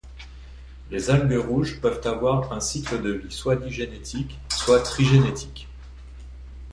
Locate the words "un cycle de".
2.51-3.11